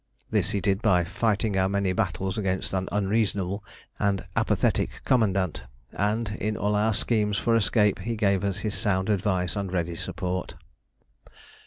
[0.31, 3.63] This he did by fighting our many battles against an unreasonable
[3.99, 9.11] and apathetic commandant, and in all our schemes for escape he gave us his sound
[9.11, 10.55] advice and ready support.